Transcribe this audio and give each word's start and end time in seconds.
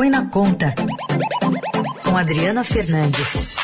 Põe 0.00 0.08
na 0.08 0.24
Conta, 0.24 0.74
com 2.02 2.16
Adriana 2.16 2.64
Fernandes. 2.64 3.54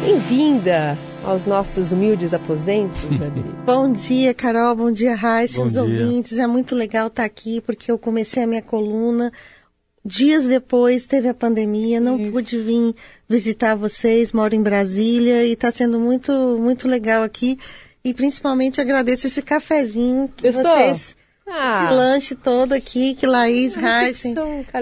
Bem-vinda 0.00 0.96
aos 1.22 1.44
nossos 1.44 1.92
humildes 1.92 2.32
aposentos, 2.32 3.02
Adri. 3.20 3.44
Bom 3.66 3.92
dia, 3.92 4.32
Carol. 4.32 4.74
Bom 4.74 4.90
dia, 4.90 5.14
Raíssa, 5.14 5.60
os 5.60 5.76
ouvintes. 5.76 6.38
É 6.38 6.46
muito 6.46 6.74
legal 6.74 7.08
estar 7.08 7.24
aqui 7.24 7.60
porque 7.60 7.92
eu 7.92 7.98
comecei 7.98 8.44
a 8.44 8.46
minha 8.46 8.62
coluna. 8.62 9.30
Dias 10.02 10.46
depois 10.46 11.06
teve 11.06 11.28
a 11.28 11.34
pandemia, 11.34 12.00
não 12.00 12.18
Isso. 12.18 12.32
pude 12.32 12.58
vir 12.62 12.94
visitar 13.28 13.74
vocês, 13.74 14.32
moro 14.32 14.54
em 14.54 14.62
Brasília 14.62 15.44
e 15.44 15.52
está 15.52 15.70
sendo 15.70 16.00
muito, 16.00 16.32
muito 16.58 16.88
legal 16.88 17.22
aqui. 17.22 17.58
E 18.02 18.14
principalmente 18.14 18.80
agradeço 18.80 19.26
esse 19.26 19.42
cafezinho 19.42 20.26
que 20.34 20.46
Estou. 20.46 20.62
vocês. 20.64 21.14
Ah. 21.48 21.84
Esse 21.84 21.94
lanche 21.94 22.34
todo 22.34 22.72
aqui, 22.72 23.14
que 23.14 23.26
Laís, 23.26 23.76
Heisen, 23.76 24.34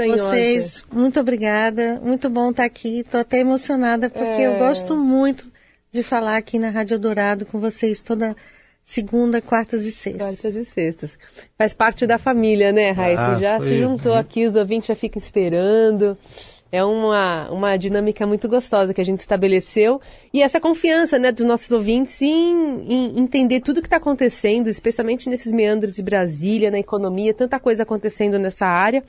vocês, 0.08 0.84
muito 0.90 1.20
obrigada, 1.20 2.00
muito 2.02 2.30
bom 2.30 2.50
estar 2.50 2.64
aqui, 2.64 3.00
estou 3.00 3.20
até 3.20 3.40
emocionada 3.40 4.08
porque 4.08 4.42
é. 4.42 4.46
eu 4.46 4.58
gosto 4.58 4.96
muito 4.96 5.52
de 5.92 6.02
falar 6.02 6.38
aqui 6.38 6.58
na 6.58 6.70
Rádio 6.70 6.98
Dourado 6.98 7.44
com 7.44 7.60
vocês 7.60 8.02
toda 8.02 8.34
segunda, 8.82 9.42
quartas 9.42 9.84
e 9.84 9.92
sextas. 9.92 10.26
Quartas 10.26 10.54
e 10.54 10.64
sextas. 10.64 11.18
Faz 11.56 11.74
parte 11.74 12.06
da 12.06 12.18
família, 12.18 12.72
né, 12.72 12.90
Raíssa? 12.92 13.36
Ah, 13.36 13.38
já 13.38 13.58
foi. 13.58 13.68
se 13.68 13.78
juntou 13.78 14.14
aqui, 14.14 14.46
os 14.46 14.56
ouvintes 14.56 14.88
já 14.88 14.94
ficam 14.94 15.18
esperando 15.18 16.16
é 16.74 16.84
uma, 16.84 17.48
uma 17.50 17.76
dinâmica 17.76 18.26
muito 18.26 18.48
gostosa 18.48 18.92
que 18.92 19.00
a 19.00 19.04
gente 19.04 19.20
estabeleceu 19.20 20.00
e 20.32 20.42
essa 20.42 20.60
confiança 20.60 21.20
né, 21.20 21.30
dos 21.30 21.46
nossos 21.46 21.70
ouvintes 21.70 22.20
em, 22.20 22.84
em 22.88 23.20
entender 23.20 23.60
tudo 23.60 23.78
o 23.78 23.80
que 23.80 23.86
está 23.86 23.98
acontecendo, 23.98 24.66
especialmente 24.66 25.30
nesses 25.30 25.52
meandros 25.52 25.94
de 25.94 26.02
Brasília, 26.02 26.72
na 26.72 26.78
economia, 26.80 27.32
tanta 27.32 27.60
coisa 27.60 27.84
acontecendo 27.84 28.40
nessa 28.40 28.66
área. 28.66 29.04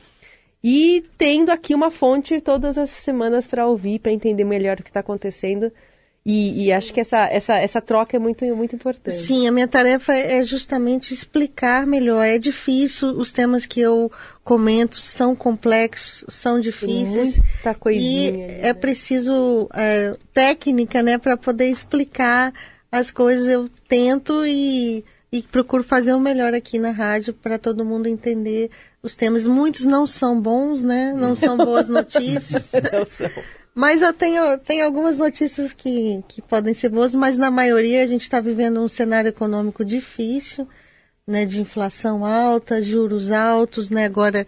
E 0.64 1.05
tendo 1.18 1.50
aqui 1.50 1.74
uma 1.74 1.90
fonte 1.90 2.40
todas 2.40 2.78
as 2.78 2.91
semanas 2.91 3.48
para 3.48 3.66
ouvir, 3.66 3.98
para 3.98 4.12
entender 4.12 4.43
melhor 4.43 4.80
o 4.80 4.84
que 4.84 4.90
está 4.91 4.99
acontecendo 4.99 5.71
e, 6.27 6.65
e, 6.65 6.73
acho 6.73 6.91
que 6.91 6.99
essa, 6.99 7.27
essa, 7.27 7.54
essa 7.54 7.79
troca 7.79 8.15
é 8.18 8.20
muito, 8.20 8.43
muito 8.55 8.76
importante. 8.76 9.15
Sim, 9.15 9.48
a 9.48 9.51
minha 9.51 9.68
tarefa 9.68 10.12
é 10.12 10.43
justamente 10.43 11.13
explicar 11.13 11.85
melhor. 11.85 12.26
É 12.26 12.40
difícil, 12.40 13.09
os 13.09 13.31
temas 13.31 13.68
que 13.68 13.79
eu 13.79 14.12
comento 14.43 14.96
são 14.96 15.35
complexos, 15.35 16.26
são 16.27 16.59
difíceis. 16.59 17.37
Muita 17.37 17.76
coisinha. 17.76 18.48
E 18.48 18.59
é 18.59 18.73
preciso 18.73 19.70
é, 19.71 20.18
técnica, 20.34 21.03
né, 21.03 21.20
para 21.20 21.37
poder 21.37 21.68
explicar 21.68 22.51
as 22.91 23.12
coisas. 23.12 23.48
Eu 23.48 23.70
tento 23.87 24.43
e, 24.48 25.05
e 25.31 25.43
procuro 25.43 25.84
fazer 25.84 26.15
o 26.15 26.20
melhor 26.20 26.55
aqui 26.55 26.79
na 26.79 26.90
rádio 26.90 27.35
para 27.35 27.59
todo 27.59 27.85
mundo 27.85 28.07
entender 28.07 28.71
os 29.03 29.15
temas. 29.15 29.46
Muitos 29.46 29.85
não 29.85 30.07
são 30.07 30.41
bons, 30.41 30.81
né? 30.81 31.13
Não 31.15 31.35
são 31.35 31.55
boas 31.55 31.87
notícias. 31.87 32.71
não 32.73 33.05
são. 33.05 33.43
Mas 33.76 34.01
eu 34.01 34.13
tenho, 34.13 34.57
tenho 34.59 34.85
algumas 34.85 35.18
notícias 35.18 35.73
que, 35.73 36.23
que 36.29 36.41
podem 36.41 36.73
ser 36.73 36.87
boas, 36.87 37.13
mas 37.13 37.37
na 37.37 37.51
maioria 37.51 38.04
a 38.04 38.07
gente 38.07 38.21
está 38.21 38.40
vivendo 38.40 38.79
um 38.79 38.87
cenário 38.87 39.27
econômico 39.27 39.84
difícil, 39.84 40.65
né, 41.27 41.45
de 41.45 41.59
inflação 41.59 42.26
alta, 42.26 42.81
juros 42.81 43.31
altos, 43.31 43.90
né, 43.90 44.05
agora 44.05 44.48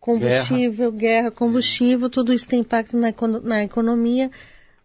combustível, 0.00 0.90
guerra, 0.90 1.22
guerra 1.22 1.30
combustível, 1.30 2.08
tudo 2.08 2.32
isso 2.32 2.48
tem 2.48 2.60
impacto 2.60 2.96
na, 2.96 3.12
na 3.42 3.64
economia, 3.64 4.30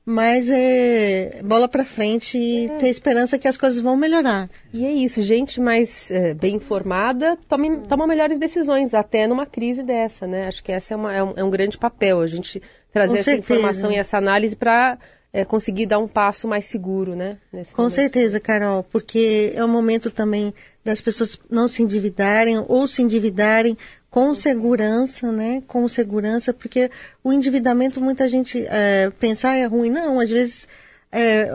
mas 0.05 0.49
é 0.49 1.41
bola 1.43 1.67
para 1.67 1.85
frente 1.85 2.37
e 2.37 2.65
é. 2.65 2.77
ter 2.77 2.89
esperança 2.89 3.37
que 3.37 3.47
as 3.47 3.55
coisas 3.55 3.79
vão 3.79 3.95
melhorar. 3.95 4.49
E 4.73 4.85
é 4.85 4.91
isso, 4.91 5.21
gente 5.21 5.61
mais 5.61 6.11
é, 6.11 6.33
bem 6.33 6.55
informada 6.55 7.37
tome, 7.47 7.77
toma 7.87 8.07
melhores 8.07 8.37
decisões, 8.37 8.93
até 8.93 9.25
numa 9.27 9.45
crise 9.45 9.83
dessa, 9.83 10.27
né? 10.27 10.47
Acho 10.47 10.63
que 10.63 10.71
essa 10.71 10.93
é, 10.93 10.97
uma, 10.97 11.13
é, 11.13 11.23
um, 11.23 11.33
é 11.37 11.43
um 11.43 11.49
grande 11.49 11.77
papel, 11.77 12.19
a 12.19 12.27
gente 12.27 12.61
trazer 12.91 13.13
Com 13.13 13.19
essa 13.19 13.31
certeza. 13.31 13.53
informação 13.53 13.91
e 13.91 13.95
essa 13.95 14.17
análise 14.17 14.55
para 14.55 14.97
é, 15.31 15.45
conseguir 15.45 15.85
dar 15.85 15.99
um 15.99 16.07
passo 16.07 16.47
mais 16.47 16.65
seguro, 16.65 17.15
né? 17.15 17.37
Com 17.73 17.83
momento. 17.83 17.93
certeza, 17.93 18.39
Carol, 18.39 18.83
porque 18.83 19.53
é 19.55 19.63
o 19.63 19.67
momento 19.67 20.09
também 20.09 20.53
das 20.83 21.01
pessoas 21.01 21.39
não 21.49 21.67
se 21.67 21.83
endividarem 21.83 22.63
ou 22.67 22.87
se 22.87 23.01
endividarem 23.01 23.77
com 24.09 24.33
segurança, 24.33 25.31
né? 25.31 25.61
Com 25.67 25.87
segurança, 25.87 26.51
porque 26.51 26.89
o 27.23 27.31
endividamento 27.31 28.01
muita 28.01 28.27
gente 28.27 28.65
é, 28.67 29.11
pensa 29.19 29.49
ah, 29.49 29.55
é 29.55 29.65
ruim, 29.65 29.91
não, 29.91 30.19
às 30.19 30.29
vezes 30.29 30.67
é, 31.11 31.47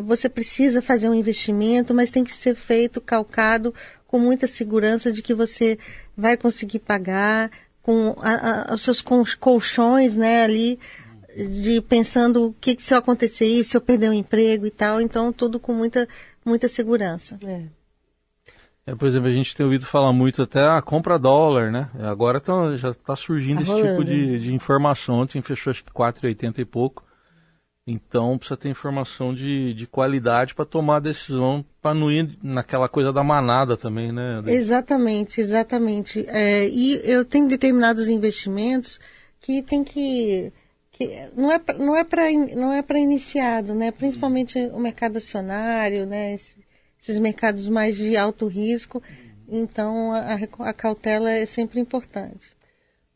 você 0.00 0.28
precisa 0.28 0.82
fazer 0.82 1.08
um 1.08 1.14
investimento, 1.14 1.94
mas 1.94 2.10
tem 2.10 2.24
que 2.24 2.34
ser 2.34 2.54
feito 2.54 3.00
calcado 3.00 3.74
com 4.06 4.18
muita 4.18 4.46
segurança 4.46 5.10
de 5.10 5.22
que 5.22 5.32
você 5.32 5.78
vai 6.14 6.36
conseguir 6.36 6.80
pagar, 6.80 7.50
com 7.82 8.14
a, 8.20 8.70
a, 8.70 8.74
os 8.74 8.82
seus 8.82 9.02
colchões, 9.02 10.16
né, 10.16 10.44
ali, 10.44 10.78
de 11.36 11.80
pensando 11.80 12.46
o 12.46 12.54
que, 12.54 12.76
que 12.76 12.82
se 12.82 12.94
eu 12.94 12.98
acontecer 12.98 13.46
isso, 13.46 13.70
se 13.70 13.76
eu 13.76 13.80
perder 13.80 14.08
o 14.08 14.10
um 14.10 14.14
emprego 14.14 14.66
e 14.66 14.70
tal, 14.70 15.00
então 15.00 15.32
tudo 15.32 15.58
com 15.58 15.72
muita, 15.72 16.08
muita 16.44 16.68
segurança. 16.68 17.38
É. 17.46 17.64
É, 18.84 18.94
por 18.96 19.06
exemplo, 19.06 19.28
a 19.28 19.32
gente 19.32 19.54
tem 19.54 19.64
ouvido 19.64 19.86
falar 19.86 20.12
muito 20.12 20.42
até 20.42 20.60
a 20.60 20.82
compra 20.82 21.16
dólar, 21.16 21.70
né? 21.70 21.88
Agora 22.00 22.40
tá, 22.40 22.76
já 22.76 22.90
está 22.90 23.14
surgindo 23.14 23.64
tá 23.64 23.72
esse 23.72 23.88
tipo 23.88 24.04
de, 24.04 24.40
de 24.40 24.52
informação. 24.52 25.20
Ontem 25.20 25.40
fechou 25.40 25.70
acho 25.70 25.84
que 25.84 25.90
4,80 25.92 26.58
e 26.58 26.64
pouco. 26.64 27.04
Então 27.86 28.38
precisa 28.38 28.56
ter 28.56 28.68
informação 28.68 29.34
de, 29.34 29.74
de 29.74 29.88
qualidade 29.88 30.54
para 30.54 30.64
tomar 30.64 30.96
a 30.96 31.00
decisão, 31.00 31.64
para 31.80 31.92
não 31.92 32.12
ir 32.12 32.38
naquela 32.40 32.88
coisa 32.88 33.12
da 33.12 33.24
manada 33.24 33.76
também, 33.76 34.12
né? 34.12 34.40
Exatamente, 34.46 35.40
exatamente. 35.40 36.24
É, 36.28 36.68
e 36.68 37.00
eu 37.02 37.24
tenho 37.24 37.48
determinados 37.48 38.06
investimentos 38.06 39.00
que 39.40 39.62
tem 39.62 39.82
que, 39.82 40.52
que 40.92 41.28
não 41.36 41.50
é 41.50 41.60
não 41.76 41.96
é 41.96 42.04
para 42.04 42.30
não 42.54 42.72
é 42.72 42.82
para 42.82 43.00
iniciado, 43.00 43.74
né? 43.74 43.90
Principalmente 43.90 44.56
o 44.72 44.78
mercado 44.78 45.16
acionário, 45.18 46.06
né? 46.06 46.34
Esses 47.00 47.18
mercados 47.18 47.68
mais 47.68 47.96
de 47.96 48.16
alto 48.16 48.46
risco. 48.46 49.02
Então 49.48 50.12
a, 50.12 50.38
a 50.68 50.72
cautela 50.72 51.32
é 51.32 51.46
sempre 51.46 51.80
importante. 51.80 52.52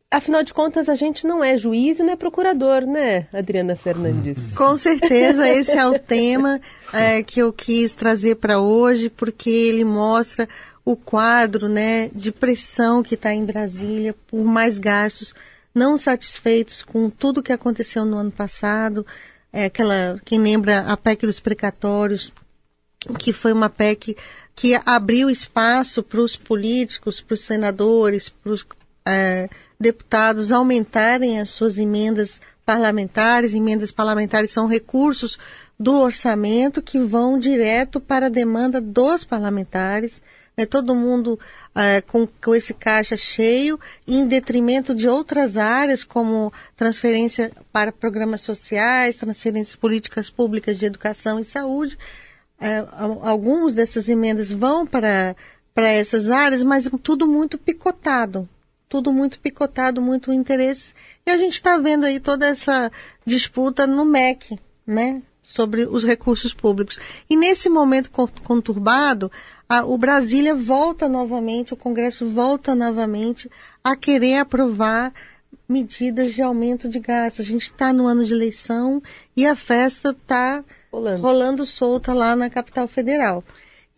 Afinal 0.08 0.44
de 0.44 0.54
contas, 0.54 0.88
a 0.88 0.94
gente 0.94 1.26
não 1.26 1.42
é 1.42 1.56
juiz 1.56 1.98
e 1.98 2.02
não 2.02 2.12
é 2.12 2.16
procurador, 2.16 2.86
né, 2.86 3.26
Adriana 3.32 3.74
Fernandes? 3.74 4.38
Com 4.54 4.76
certeza, 4.76 5.48
esse 5.48 5.72
é 5.72 5.84
o 5.84 5.98
tema 5.98 6.60
é, 6.92 7.24
que 7.24 7.40
eu 7.40 7.52
quis 7.52 7.92
trazer 7.94 8.36
para 8.36 8.60
hoje, 8.60 9.10
porque 9.10 9.50
ele 9.50 9.84
mostra 9.84 10.48
o 10.84 10.96
quadro 10.96 11.68
né, 11.68 12.08
de 12.14 12.30
pressão 12.30 13.02
que 13.02 13.14
está 13.14 13.34
em 13.34 13.44
Brasília 13.44 14.14
por 14.28 14.44
mais 14.44 14.78
gastos, 14.78 15.34
não 15.74 15.98
satisfeitos 15.98 16.84
com 16.84 17.10
tudo 17.10 17.42
que 17.42 17.52
aconteceu 17.52 18.04
no 18.04 18.16
ano 18.16 18.30
passado. 18.30 19.04
É 19.52 19.64
aquela, 19.64 20.20
quem 20.24 20.38
lembra 20.38 20.82
a 20.82 20.96
PEC 20.96 21.26
dos 21.26 21.40
precatórios, 21.40 22.32
que 23.18 23.32
foi 23.32 23.52
uma 23.52 23.68
PEC 23.68 24.16
que 24.54 24.78
abriu 24.86 25.28
espaço 25.28 26.00
para 26.00 26.20
os 26.20 26.36
políticos, 26.36 27.20
para 27.20 27.34
os 27.34 27.40
senadores, 27.40 28.28
para 28.28 28.52
os 28.52 28.64
é, 29.06 29.48
deputados 29.78 30.50
aumentarem 30.50 31.38
as 31.40 31.50
suas 31.50 31.78
emendas 31.78 32.40
parlamentares. 32.64 33.54
Emendas 33.54 33.92
parlamentares 33.92 34.50
são 34.50 34.66
recursos 34.66 35.38
do 35.78 36.00
orçamento 36.00 36.82
que 36.82 36.98
vão 36.98 37.38
direto 37.38 38.00
para 38.00 38.26
a 38.26 38.30
demanda 38.30 38.80
dos 38.80 39.22
parlamentares. 39.22 40.20
Né? 40.56 40.66
Todo 40.66 40.94
mundo 40.94 41.38
é, 41.74 42.00
com, 42.00 42.26
com 42.26 42.54
esse 42.54 42.74
caixa 42.74 43.16
cheio, 43.16 43.78
em 44.08 44.26
detrimento 44.26 44.94
de 44.94 45.08
outras 45.08 45.56
áreas, 45.56 46.02
como 46.02 46.52
transferência 46.74 47.52
para 47.70 47.92
programas 47.92 48.40
sociais, 48.40 49.16
transferências 49.16 49.76
políticas 49.76 50.28
públicas 50.28 50.78
de 50.78 50.86
educação 50.86 51.38
e 51.38 51.44
saúde. 51.44 51.96
É, 52.58 52.84
alguns 53.22 53.74
dessas 53.74 54.08
emendas 54.08 54.50
vão 54.50 54.86
para, 54.86 55.36
para 55.74 55.90
essas 55.90 56.30
áreas, 56.30 56.64
mas 56.64 56.90
tudo 57.02 57.28
muito 57.28 57.58
picotado 57.58 58.48
tudo 58.88 59.12
muito 59.12 59.38
picotado, 59.40 60.00
muito 60.00 60.32
interesse. 60.32 60.94
E 61.26 61.30
a 61.30 61.36
gente 61.36 61.54
está 61.54 61.76
vendo 61.76 62.04
aí 62.04 62.20
toda 62.20 62.46
essa 62.46 62.90
disputa 63.24 63.86
no 63.86 64.04
MEC, 64.04 64.58
né? 64.86 65.22
Sobre 65.42 65.86
os 65.86 66.04
recursos 66.04 66.52
públicos. 66.52 66.98
E 67.30 67.36
nesse 67.36 67.68
momento 67.68 68.10
conturbado, 68.42 69.30
a, 69.68 69.84
o 69.84 69.96
Brasília 69.96 70.54
volta 70.54 71.08
novamente, 71.08 71.72
o 71.72 71.76
Congresso 71.76 72.28
volta 72.28 72.74
novamente 72.74 73.50
a 73.82 73.94
querer 73.94 74.38
aprovar 74.38 75.12
medidas 75.68 76.34
de 76.34 76.42
aumento 76.42 76.88
de 76.88 76.98
gastos. 76.98 77.46
A 77.46 77.48
gente 77.48 77.62
está 77.62 77.92
no 77.92 78.06
ano 78.06 78.24
de 78.24 78.32
eleição 78.32 79.02
e 79.36 79.46
a 79.46 79.54
festa 79.54 80.10
está 80.10 80.64
rolando. 80.90 81.22
rolando 81.22 81.66
solta 81.66 82.12
lá 82.12 82.34
na 82.34 82.50
capital 82.50 82.88
federal. 82.88 83.44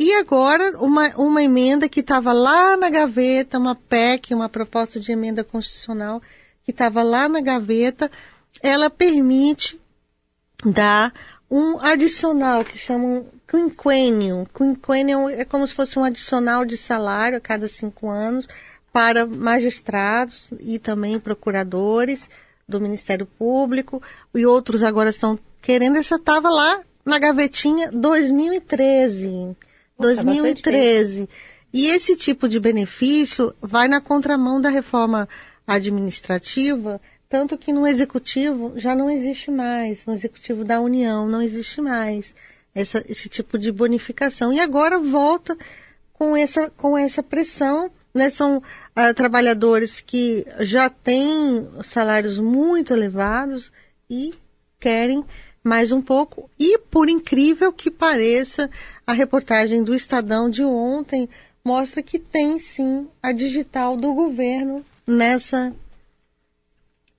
E 0.00 0.14
agora, 0.14 0.78
uma, 0.78 1.08
uma 1.16 1.42
emenda 1.42 1.88
que 1.88 2.00
estava 2.00 2.32
lá 2.32 2.76
na 2.76 2.88
gaveta, 2.88 3.58
uma 3.58 3.74
PEC, 3.74 4.32
uma 4.32 4.48
proposta 4.48 5.00
de 5.00 5.10
emenda 5.10 5.42
constitucional, 5.42 6.22
que 6.62 6.70
estava 6.70 7.02
lá 7.02 7.28
na 7.28 7.40
gaveta, 7.40 8.08
ela 8.62 8.88
permite 8.88 9.80
dar 10.64 11.12
um 11.50 11.80
adicional 11.80 12.64
que 12.64 12.78
chamam 12.78 13.26
quinquênio. 13.48 14.48
Quinquênio 14.54 15.30
é 15.30 15.44
como 15.44 15.66
se 15.66 15.74
fosse 15.74 15.98
um 15.98 16.04
adicional 16.04 16.64
de 16.64 16.76
salário 16.76 17.38
a 17.38 17.40
cada 17.40 17.66
cinco 17.66 18.08
anos 18.08 18.46
para 18.92 19.26
magistrados 19.26 20.50
e 20.60 20.78
também 20.78 21.18
procuradores 21.18 22.30
do 22.68 22.80
Ministério 22.80 23.26
Público 23.26 24.00
e 24.34 24.46
outros 24.46 24.82
agora 24.82 25.10
estão 25.10 25.38
querendo. 25.60 25.96
Essa 25.96 26.16
estava 26.16 26.48
lá 26.50 26.80
na 27.04 27.18
gavetinha 27.18 27.90
2013. 27.90 29.56
Nossa, 29.98 30.22
2013. 30.22 31.28
E 31.72 31.86
esse 31.88 32.16
tipo 32.16 32.48
de 32.48 32.60
benefício 32.60 33.54
vai 33.60 33.88
na 33.88 34.00
contramão 34.00 34.60
da 34.60 34.68
reforma 34.68 35.28
administrativa, 35.66 37.00
tanto 37.28 37.58
que 37.58 37.72
no 37.72 37.86
executivo 37.86 38.72
já 38.76 38.94
não 38.94 39.10
existe 39.10 39.50
mais, 39.50 40.06
no 40.06 40.14
executivo 40.14 40.64
da 40.64 40.80
União 40.80 41.28
não 41.28 41.42
existe 41.42 41.80
mais 41.80 42.34
essa, 42.74 43.04
esse 43.08 43.28
tipo 43.28 43.58
de 43.58 43.70
bonificação. 43.70 44.52
E 44.52 44.60
agora 44.60 44.98
volta 44.98 45.56
com 46.12 46.36
essa, 46.36 46.70
com 46.70 46.96
essa 46.96 47.22
pressão. 47.22 47.90
Né? 48.14 48.30
São 48.30 48.58
uh, 48.58 49.14
trabalhadores 49.14 50.00
que 50.00 50.46
já 50.60 50.88
têm 50.88 51.68
salários 51.84 52.38
muito 52.38 52.92
elevados 52.92 53.70
e 54.08 54.32
querem 54.80 55.24
mais 55.68 55.92
um 55.92 56.00
pouco. 56.00 56.50
E, 56.58 56.78
por 56.78 57.08
incrível 57.08 57.72
que 57.72 57.90
pareça, 57.90 58.70
a 59.06 59.12
reportagem 59.12 59.84
do 59.84 59.94
Estadão 59.94 60.48
de 60.48 60.64
ontem 60.64 61.28
mostra 61.64 62.02
que 62.02 62.18
tem 62.18 62.58
sim 62.58 63.06
a 63.22 63.30
digital 63.30 63.96
do 63.96 64.14
governo 64.14 64.84
nessa 65.06 65.72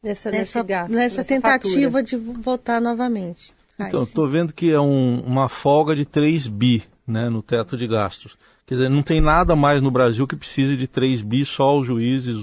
nessa, 0.02 0.32
nessa, 0.32 0.64
gasto, 0.64 0.92
nessa 0.92 1.24
tentativa 1.24 2.00
fatura. 2.00 2.04
de 2.04 2.16
votar 2.16 2.82
novamente. 2.82 3.54
Então, 3.80 4.04
estou 4.04 4.28
vendo 4.28 4.54
que 4.54 4.72
é 4.72 4.80
um, 4.80 5.22
uma 5.22 5.48
folga 5.48 5.96
de 5.96 6.04
3 6.04 6.48
bi 6.48 6.84
né, 7.08 7.30
no 7.30 7.42
teto 7.42 7.78
de 7.78 7.88
gastos. 7.88 8.38
Quer 8.66 8.76
dizer, 8.76 8.90
não 8.90 9.02
tem 9.02 9.22
nada 9.22 9.56
mais 9.56 9.82
no 9.82 9.90
Brasil 9.90 10.28
que 10.28 10.36
precise 10.36 10.76
de 10.76 10.88
3 10.88 11.22
bi, 11.22 11.46
só 11.46 11.78
os 11.78 11.88
juízes, 11.88 12.38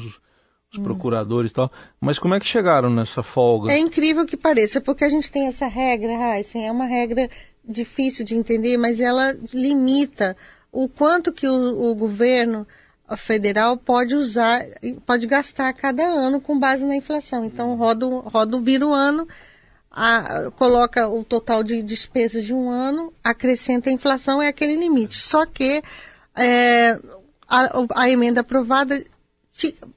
os, 0.76 0.82
hum. 0.82 0.84
procuradores 0.84 1.50
e 1.50 1.54
tal. 1.54 1.70
Mas 2.00 2.18
como 2.18 2.34
é 2.34 2.40
que 2.40 2.46
chegaram 2.46 2.90
nessa 2.90 3.22
folga? 3.22 3.72
É 3.72 3.78
incrível 3.78 4.26
que 4.26 4.36
pareça, 4.36 4.80
porque 4.80 5.04
a 5.04 5.08
gente 5.08 5.30
tem 5.30 5.46
essa 5.46 5.66
regra, 5.66 6.12
Heisen, 6.12 6.66
é 6.66 6.72
uma 6.72 6.86
regra 6.86 7.28
difícil 7.64 8.24
de 8.24 8.34
entender, 8.34 8.76
mas 8.76 9.00
ela 9.00 9.36
limita 9.52 10.36
o 10.70 10.88
quanto 10.88 11.32
que 11.32 11.48
o, 11.48 11.90
o 11.90 11.94
governo 11.94 12.66
federal 13.16 13.76
pode 13.76 14.14
usar, 14.14 14.64
pode 15.04 15.26
gastar 15.26 15.72
cada 15.74 16.04
ano 16.04 16.40
com 16.40 16.58
base 16.58 16.84
na 16.84 16.96
inflação. 16.96 17.44
Então, 17.44 17.76
roda, 17.76 18.06
roda 18.06 18.60
vira 18.60 18.86
o 18.86 18.92
ano, 18.92 19.28
a, 19.90 20.50
coloca 20.56 21.08
o 21.08 21.22
total 21.22 21.62
de 21.62 21.82
despesas 21.82 22.44
de 22.44 22.52
um 22.52 22.68
ano, 22.68 23.12
acrescenta 23.22 23.88
a 23.88 23.92
inflação, 23.92 24.42
é 24.42 24.48
aquele 24.48 24.74
limite. 24.74 25.16
Só 25.20 25.46
que 25.46 25.82
é, 26.36 26.98
a, 27.48 27.68
a, 27.94 28.10
emenda 28.10 28.40
aprovada 28.40 29.02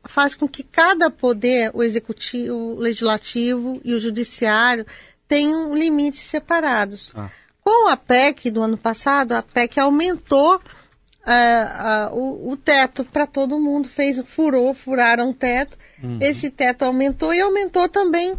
faz 0.05 0.35
com 0.35 0.47
que 0.47 0.63
cada 0.63 1.09
poder, 1.09 1.71
o 1.73 1.83
executivo, 1.83 2.53
o 2.53 2.79
legislativo 2.79 3.81
e 3.83 3.93
o 3.93 3.99
judiciário, 3.99 4.85
tenham 5.27 5.75
limites 5.75 6.21
separados. 6.21 7.13
Ah. 7.15 7.29
Com 7.61 7.87
a 7.87 7.97
PEC 7.97 8.49
do 8.49 8.63
ano 8.63 8.77
passado, 8.77 9.33
a 9.33 9.43
PEC 9.43 9.79
aumentou 9.79 10.59
é, 11.27 12.09
o, 12.11 12.51
o, 12.51 12.57
teto 12.57 13.03
para 13.05 13.27
todo 13.27 13.59
mundo, 13.59 13.87
fez, 13.87 14.19
furou, 14.25 14.73
furaram 14.73 15.29
o 15.29 15.33
teto. 15.33 15.77
Uhum. 16.01 16.17
Esse 16.21 16.49
teto 16.49 16.83
aumentou 16.83 17.33
e 17.33 17.41
aumentou 17.41 17.87
também 17.87 18.35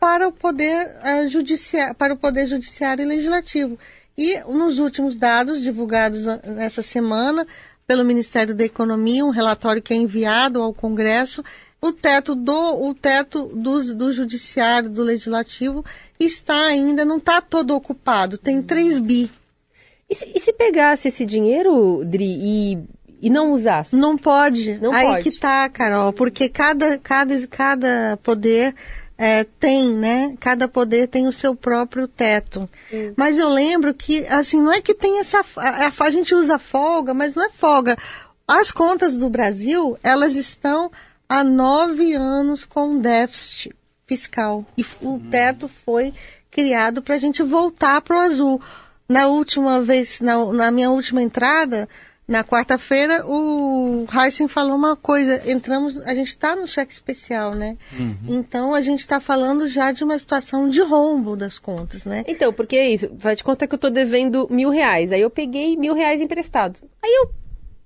para 0.00 0.26
o 0.26 0.32
poder 0.32 0.96
uh, 1.04 1.28
judiciário, 1.28 1.94
para 1.94 2.14
o 2.14 2.16
poder 2.16 2.46
judiciário 2.46 3.04
e 3.04 3.06
legislativo. 3.06 3.78
E 4.16 4.38
nos 4.40 4.78
últimos 4.78 5.16
dados 5.16 5.60
divulgados 5.62 6.24
nessa 6.44 6.82
semana 6.82 7.46
pelo 7.92 8.06
Ministério 8.06 8.54
da 8.54 8.64
Economia, 8.64 9.22
um 9.22 9.28
relatório 9.28 9.82
que 9.82 9.92
é 9.92 9.96
enviado 9.98 10.62
ao 10.62 10.72
Congresso, 10.72 11.44
o 11.78 11.92
teto 11.92 12.34
do 12.34 12.88
o 12.88 12.94
teto 12.94 13.50
do, 13.54 13.94
do 13.94 14.10
judiciário, 14.14 14.88
do 14.88 15.02
legislativo 15.02 15.84
está 16.18 16.68
ainda 16.68 17.04
não 17.04 17.18
está 17.18 17.42
todo 17.42 17.74
ocupado, 17.74 18.38
tem 18.38 18.62
3 18.62 18.98
bi. 18.98 19.30
E 20.08 20.14
se, 20.14 20.32
e 20.34 20.40
se 20.40 20.54
pegasse 20.54 21.08
esse 21.08 21.26
dinheiro, 21.26 22.02
Dri, 22.02 22.24
e 22.24 22.78
e 23.20 23.28
não 23.28 23.52
usasse? 23.52 23.94
Não 23.94 24.16
pode. 24.16 24.78
Não 24.80 24.90
Aí 24.90 25.06
pode. 25.08 25.30
que 25.30 25.38
tá, 25.38 25.68
Carol, 25.68 26.14
porque 26.14 26.48
cada, 26.48 26.98
cada, 26.98 27.46
cada 27.46 28.18
poder 28.22 28.74
é, 29.24 29.44
tem, 29.44 29.94
né? 29.94 30.34
Cada 30.40 30.66
poder 30.66 31.06
tem 31.06 31.28
o 31.28 31.32
seu 31.32 31.54
próprio 31.54 32.08
teto. 32.08 32.68
Hum. 32.92 33.14
Mas 33.16 33.38
eu 33.38 33.48
lembro 33.48 33.94
que, 33.94 34.26
assim, 34.26 34.60
não 34.60 34.72
é 34.72 34.80
que 34.80 34.92
tem 34.92 35.20
essa. 35.20 35.44
A, 35.56 35.86
a, 35.86 35.92
a 35.96 36.10
gente 36.10 36.34
usa 36.34 36.58
folga, 36.58 37.14
mas 37.14 37.32
não 37.32 37.46
é 37.46 37.48
folga. 37.48 37.96
As 38.48 38.72
contas 38.72 39.16
do 39.16 39.30
Brasil, 39.30 39.96
elas 40.02 40.34
estão 40.34 40.90
há 41.28 41.44
nove 41.44 42.14
anos 42.14 42.64
com 42.64 42.98
déficit 42.98 43.72
fiscal. 44.08 44.66
E 44.76 44.84
o 45.00 45.10
hum. 45.10 45.30
teto 45.30 45.68
foi 45.68 46.12
criado 46.50 47.00
para 47.00 47.14
a 47.14 47.18
gente 47.18 47.44
voltar 47.44 48.00
para 48.00 48.16
o 48.16 48.20
azul. 48.20 48.60
Na 49.08 49.28
última 49.28 49.80
vez, 49.80 50.18
na, 50.18 50.44
na 50.46 50.72
minha 50.72 50.90
última 50.90 51.22
entrada, 51.22 51.88
na 52.26 52.44
quarta-feira, 52.44 53.26
o 53.26 54.06
Heisen 54.12 54.48
falou 54.48 54.76
uma 54.76 54.96
coisa. 54.96 55.50
Entramos, 55.50 55.96
a 55.98 56.14
gente 56.14 56.28
está 56.28 56.54
no 56.54 56.66
cheque 56.66 56.92
especial, 56.92 57.54
né? 57.54 57.76
Uhum. 57.98 58.16
Então 58.28 58.74
a 58.74 58.80
gente 58.80 59.00
está 59.00 59.20
falando 59.20 59.66
já 59.68 59.92
de 59.92 60.04
uma 60.04 60.18
situação 60.18 60.68
de 60.68 60.80
rombo 60.80 61.36
das 61.36 61.58
contas, 61.58 62.04
né? 62.04 62.24
Então, 62.26 62.52
porque 62.52 62.76
é 62.76 62.88
isso. 62.88 63.10
Vai 63.12 63.34
te 63.34 63.42
contar 63.42 63.66
que 63.66 63.74
eu 63.74 63.76
estou 63.76 63.90
devendo 63.90 64.46
mil 64.50 64.70
reais. 64.70 65.12
Aí 65.12 65.20
eu 65.20 65.30
peguei 65.30 65.76
mil 65.76 65.94
reais 65.94 66.20
emprestado. 66.20 66.80
Aí 67.02 67.10
eu 67.22 67.41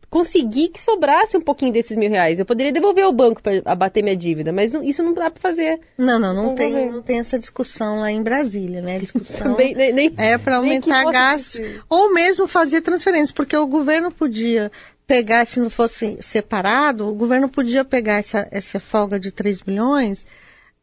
consegui 0.08 0.68
que 0.68 0.80
sobrasse 0.80 1.36
um 1.36 1.40
pouquinho 1.40 1.72
desses 1.72 1.96
mil 1.96 2.10
reais. 2.10 2.38
Eu 2.38 2.46
poderia 2.46 2.72
devolver 2.72 3.04
ao 3.04 3.12
banco 3.12 3.42
para 3.42 3.60
abater 3.64 4.02
minha 4.02 4.16
dívida, 4.16 4.52
mas 4.52 4.72
não, 4.72 4.82
isso 4.82 5.02
não 5.02 5.12
dá 5.12 5.30
para 5.30 5.40
fazer. 5.40 5.80
Não, 5.98 6.18
não, 6.18 6.32
não 6.32 6.54
tem, 6.54 6.90
não 6.90 7.02
tem 7.02 7.18
essa 7.18 7.38
discussão 7.38 8.00
lá 8.00 8.10
em 8.10 8.22
Brasília, 8.22 8.80
né? 8.80 8.96
A 8.96 9.00
discussão 9.00 9.52
Também, 9.52 9.74
nem, 9.74 9.92
nem, 9.92 10.14
é 10.16 10.38
para 10.38 10.56
aumentar 10.56 11.04
gastos 11.10 11.60
ou 11.88 12.12
mesmo 12.12 12.46
fazer 12.46 12.80
transferências, 12.80 13.32
porque 13.32 13.56
o 13.56 13.66
governo 13.66 14.10
podia 14.10 14.70
pegar, 15.06 15.44
se 15.46 15.60
não 15.60 15.70
fosse 15.70 16.18
separado, 16.20 17.08
o 17.08 17.14
governo 17.14 17.48
podia 17.48 17.84
pegar 17.84 18.14
essa, 18.14 18.48
essa 18.50 18.80
folga 18.80 19.20
de 19.20 19.30
3 19.30 19.60
bilhões 19.60 20.26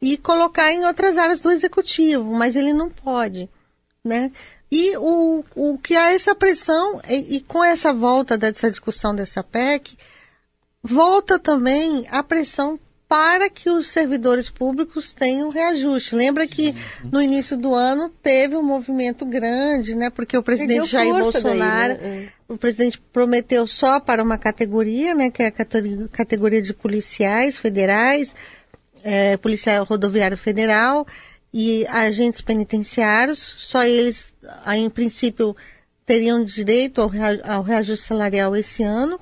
e 0.02 0.18
colocar 0.18 0.72
em 0.72 0.86
outras 0.86 1.18
áreas 1.18 1.42
do 1.42 1.52
executivo, 1.52 2.34
mas 2.34 2.56
ele 2.56 2.74
não 2.74 2.90
pode, 2.90 3.50
né? 4.04 4.32
E 4.76 4.98
o, 4.98 5.44
o 5.56 5.78
que 5.78 5.96
há 5.96 6.14
essa 6.14 6.34
pressão, 6.34 7.00
e, 7.08 7.36
e 7.36 7.42
com 7.42 7.64
essa 7.64 7.94
volta 7.94 8.36
dessa 8.36 8.72
discussão 8.72 9.14
dessa 9.14 9.44
PEC, 9.44 9.96
volta 10.82 11.38
também 11.38 12.08
a 12.10 12.24
pressão 12.24 12.80
para 13.08 13.52
que 13.52 13.70
os 13.70 13.92
servidores 13.92 14.50
públicos 14.50 15.14
tenham 15.14 15.50
reajuste. 15.50 16.16
Lembra 16.16 16.48
que 16.48 16.74
no 17.04 17.22
início 17.22 17.56
do 17.56 17.76
ano 17.76 18.10
teve 18.10 18.56
um 18.56 18.64
movimento 18.64 19.28
grande, 19.28 19.94
né? 19.94 20.10
Porque 20.10 20.36
o 20.36 20.42
presidente 20.42 20.88
Jair 20.88 21.14
Bolsonaro, 21.14 21.94
daí, 22.00 22.10
né? 22.10 22.30
o 22.48 22.58
presidente 22.58 23.00
prometeu 23.00 23.68
só 23.68 24.00
para 24.00 24.24
uma 24.24 24.40
categoria, 24.40 25.14
né? 25.14 25.30
Que 25.30 25.44
é 25.44 25.48
a 25.50 26.08
categoria 26.12 26.64
de 26.64 26.74
policiais 26.74 27.60
federais, 27.60 28.34
é, 29.04 29.38
policial 29.38 29.86
rodoviário 29.86 30.36
federal 30.36 31.06
e 31.54 31.86
agentes 31.88 32.42
penitenciários, 32.42 33.40
só 33.60 33.84
eles, 33.84 34.34
aí, 34.66 34.80
em 34.80 34.90
princípio, 34.90 35.56
teriam 36.06 36.44
direito 36.44 37.02
ao, 37.02 37.12
ao 37.46 37.64
reajuste 37.64 38.08
salarial 38.08 38.56
esse 38.56 38.84
ano, 38.84 39.20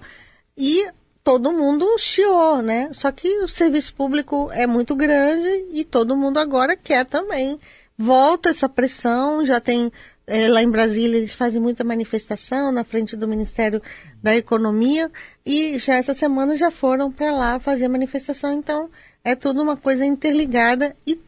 e 0.58 0.88
todo 1.24 1.52
mundo 1.52 1.86
chiou, 2.00 2.62
né? 2.62 2.90
Só 2.94 3.12
que 3.12 3.28
o 3.44 3.48
serviço 3.48 3.94
público 3.94 4.50
é 4.54 4.66
muito 4.66 4.96
grande 4.96 5.66
e 5.72 5.84
todo 5.84 6.16
mundo 6.16 6.40
agora 6.40 6.76
quer 6.76 7.06
também. 7.06 7.60
Volta 7.98 8.50
essa 8.50 8.68
pressão, 8.68 9.46
já 9.46 9.60
tem 9.60 9.92
é, 10.26 10.48
lá 10.48 10.62
em 10.64 10.70
Brasília 10.70 11.18
eles 11.18 11.34
fazem 11.34 11.60
muita 11.60 11.84
manifestação 11.84 12.72
na 12.72 12.84
frente 12.84 13.16
do 13.16 13.28
Ministério 13.28 13.82
da 14.24 14.36
Economia 14.36 15.12
e 15.46 15.78
já 15.78 15.96
essa 15.96 16.14
semana 16.14 16.56
já 16.56 16.72
foram 16.72 17.12
para 17.12 17.32
lá 17.32 17.60
fazer 17.60 17.88
manifestação, 17.88 18.54
então 18.54 18.90
é 19.24 19.36
tudo 19.36 19.62
uma 19.62 19.76
coisa 19.76 20.06
interligada 20.06 20.96
e 21.06 21.20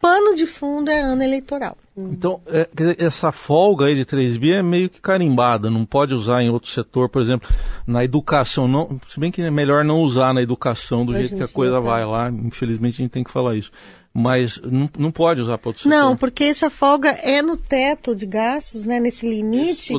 pano 0.00 0.34
de 0.34 0.46
fundo 0.46 0.90
é 0.90 1.00
ano 1.00 1.22
eleitoral. 1.22 1.76
Então, 1.96 2.40
é, 2.46 2.68
essa 2.98 3.32
folga 3.32 3.86
aí 3.86 3.94
de 3.94 4.04
3 4.04 4.36
bi 4.36 4.52
é 4.52 4.62
meio 4.62 4.88
que 4.88 5.00
carimbada, 5.00 5.68
não 5.68 5.84
pode 5.84 6.14
usar 6.14 6.42
em 6.42 6.48
outro 6.48 6.70
setor, 6.70 7.08
por 7.08 7.20
exemplo, 7.20 7.48
na 7.86 8.04
educação, 8.04 8.68
não, 8.68 9.00
se 9.08 9.18
bem 9.18 9.32
que 9.32 9.42
é 9.42 9.50
melhor 9.50 9.84
não 9.84 10.00
usar 10.02 10.32
na 10.32 10.40
educação 10.40 11.04
do 11.04 11.12
Hoje 11.12 11.22
jeito 11.22 11.36
que 11.36 11.42
a 11.42 11.48
coisa 11.48 11.74
tá. 11.74 11.80
vai 11.80 12.04
lá, 12.04 12.30
infelizmente 12.30 12.94
a 12.94 12.98
gente 12.98 13.10
tem 13.10 13.24
que 13.24 13.30
falar 13.30 13.56
isso. 13.56 13.72
Mas 14.14 14.60
não, 14.62 14.88
não 14.98 15.10
pode 15.10 15.40
usar 15.40 15.58
para 15.58 15.68
outro 15.68 15.82
setor. 15.82 15.96
Não, 15.96 16.16
porque 16.16 16.44
essa 16.44 16.70
folga 16.70 17.10
é 17.10 17.42
no 17.42 17.56
teto 17.56 18.16
de 18.16 18.26
gastos, 18.26 18.84
né, 18.84 18.98
nesse 18.98 19.28
limite 19.28 19.92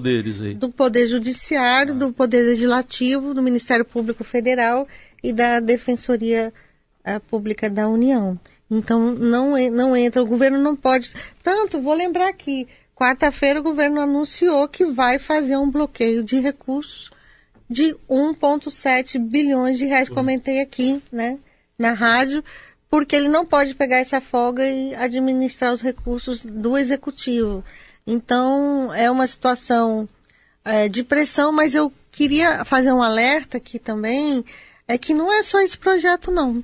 do 0.56 0.70
Poder 0.70 1.08
Judiciário, 1.08 1.94
ah. 1.94 1.98
do 1.98 2.12
Poder 2.12 2.44
Legislativo, 2.44 3.34
do 3.34 3.42
Ministério 3.42 3.86
Público 3.86 4.24
Federal 4.24 4.88
e 5.24 5.32
da 5.32 5.60
Defensoria 5.60 6.52
uh, 7.06 7.20
Pública 7.30 7.70
da 7.70 7.88
União. 7.88 8.38
Então 8.70 9.12
não, 9.14 9.58
não 9.70 9.96
entra, 9.96 10.22
o 10.22 10.28
governo 10.28 10.60
não 10.60 10.76
pode. 10.76 11.12
Tanto, 11.42 11.82
vou 11.82 11.94
lembrar 11.94 12.28
aqui, 12.28 12.68
quarta-feira 12.96 13.60
o 13.60 13.64
governo 13.64 14.00
anunciou 14.00 14.68
que 14.68 14.86
vai 14.86 15.18
fazer 15.18 15.58
um 15.58 15.70
bloqueio 15.70 16.24
de 16.24 16.40
recursos 16.40 17.12
de 17.70 17.96
1,7 18.10 19.20
bilhões 19.20 19.78
de 19.78 19.86
reais. 19.86 20.10
Comentei 20.10 20.60
aqui, 20.62 21.02
né, 21.12 21.38
na 21.78 21.94
rádio, 21.94 22.44
porque 22.90 23.16
ele 23.16 23.30
não 23.30 23.46
pode 23.46 23.76
pegar 23.76 23.98
essa 23.98 24.20
folga 24.20 24.68
e 24.68 24.96
administrar 24.96 25.74
os 25.74 25.82
recursos 25.82 26.44
do 26.44 26.78
executivo. 26.78 27.64
Então, 28.06 28.94
é 28.94 29.10
uma 29.10 29.28
situação 29.28 30.10
é, 30.66 30.90
de 30.90 31.04
pressão, 31.04 31.52
mas 31.52 31.76
eu 31.76 31.94
queria 32.12 32.66
fazer 32.66 32.92
um 32.92 33.04
alerta 33.04 33.58
aqui 33.58 33.78
também, 33.78 34.44
é 34.88 34.98
que 34.98 35.14
não 35.14 35.32
é 35.32 35.44
só 35.44 35.60
esse 35.62 35.78
projeto, 35.78 36.32
não. 36.32 36.64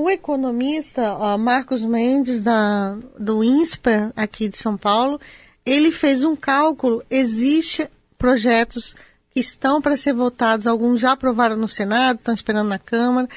O 0.00 0.08
economista 0.08 1.16
ó, 1.18 1.36
Marcos 1.36 1.82
Mendes, 1.82 2.40
da, 2.40 2.96
do 3.18 3.42
INSPER, 3.42 4.12
aqui 4.14 4.48
de 4.48 4.56
São 4.56 4.76
Paulo, 4.76 5.20
ele 5.66 5.90
fez 5.90 6.22
um 6.22 6.36
cálculo, 6.36 7.02
existe 7.10 7.90
projetos 8.16 8.94
que 9.32 9.40
estão 9.40 9.82
para 9.82 9.96
ser 9.96 10.12
votados, 10.12 10.68
alguns 10.68 11.00
já 11.00 11.10
aprovaram 11.10 11.56
no 11.56 11.66
Senado, 11.66 12.18
estão 12.18 12.32
esperando 12.32 12.68
na 12.68 12.78
Câmara, 12.78 13.28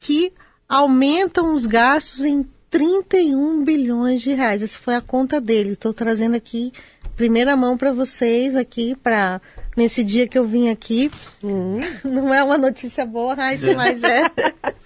que 0.00 0.32
aumentam 0.68 1.54
os 1.54 1.66
gastos 1.66 2.24
em 2.24 2.44
31 2.68 3.62
bilhões 3.62 4.22
de 4.22 4.34
reais. 4.34 4.60
Essa 4.60 4.80
foi 4.80 4.96
a 4.96 5.00
conta 5.00 5.40
dele. 5.40 5.74
Estou 5.74 5.94
trazendo 5.94 6.34
aqui 6.34 6.72
primeira 7.14 7.56
mão 7.56 7.78
para 7.78 7.92
vocês 7.92 8.56
aqui 8.56 8.96
para 8.96 9.40
nesse 9.76 10.02
dia 10.02 10.26
que 10.26 10.36
eu 10.36 10.44
vim 10.44 10.68
aqui. 10.68 11.12
Hum. 11.44 11.78
Não 12.02 12.34
é 12.34 12.42
uma 12.42 12.58
notícia 12.58 13.06
boa, 13.06 13.34
Raíssa, 13.34 13.72
mas 13.74 14.02
é. 14.02 14.28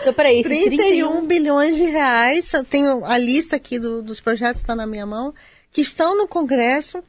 Então, 0.00 0.12
peraí, 0.12 0.42
31, 0.42 0.76
31 0.76 1.26
bilhões 1.26 1.76
de 1.76 1.84
reais. 1.84 2.52
Eu 2.52 2.64
tenho 2.64 3.04
a 3.04 3.16
lista 3.16 3.56
aqui 3.56 3.78
do, 3.78 4.02
dos 4.02 4.20
projetos 4.20 4.60
está 4.60 4.74
na 4.74 4.86
minha 4.86 5.06
mão, 5.06 5.34
que 5.70 5.80
estão 5.80 6.16
no 6.16 6.26
Congresso 6.26 7.02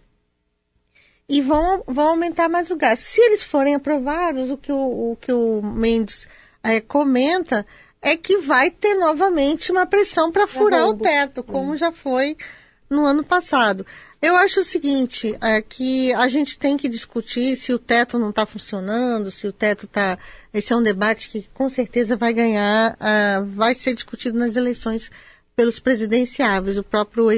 e 1.27 1.41
vão, 1.41 1.83
vão 1.87 2.09
aumentar 2.09 2.47
mais 2.47 2.71
o 2.71 2.75
gasto. 2.75 3.03
Se 3.03 3.21
eles 3.21 3.43
forem 3.43 3.75
aprovados, 3.75 4.49
o 4.49 4.57
que 4.57 4.71
o, 4.71 5.11
o 5.11 5.17
que 5.19 5.33
o 5.33 5.61
Mendes 5.61 6.27
é, 6.63 6.79
comenta 6.79 7.65
é 8.01 8.15
que 8.15 8.37
vai 8.37 8.69
ter 8.69 8.95
novamente 8.95 9.71
uma 9.71 9.85
pressão 9.85 10.31
para 10.31 10.47
furar 10.47 10.87
o 10.87 10.95
teto, 10.95 11.43
como 11.43 11.71
hum. 11.71 11.77
já 11.77 11.91
foi 11.91 12.37
no 12.89 13.03
ano 13.03 13.23
passado. 13.23 13.85
Eu 14.25 14.35
acho 14.37 14.61
o 14.61 14.63
seguinte, 14.63 15.37
é 15.39 15.61
que 15.61 16.11
a 16.13 16.27
gente 16.27 16.57
tem 16.57 16.75
que 16.75 16.89
discutir 16.89 17.55
se 17.55 17.71
o 17.71 17.77
teto 17.77 18.17
não 18.17 18.31
está 18.31 18.43
funcionando, 18.43 19.29
se 19.29 19.45
o 19.45 19.53
teto 19.53 19.85
está. 19.85 20.17
Esse 20.51 20.73
é 20.73 20.75
um 20.75 20.81
debate 20.81 21.29
que 21.29 21.47
com 21.53 21.69
certeza 21.69 22.15
vai 22.15 22.33
ganhar, 22.33 22.93
uh, 22.93 23.45
vai 23.45 23.75
ser 23.75 23.93
discutido 23.93 24.35
nas 24.35 24.55
eleições 24.55 25.11
pelos 25.55 25.77
presidenciáveis. 25.77 26.79
O 26.79 26.83
próprio 26.83 27.29